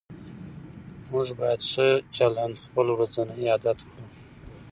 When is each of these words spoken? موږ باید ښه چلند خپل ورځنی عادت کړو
موږ 1.11 1.27
باید 1.39 1.61
ښه 1.71 1.87
چلند 2.15 2.55
خپل 2.65 2.85
ورځنی 2.91 3.45
عادت 3.53 3.79
کړو 3.87 4.03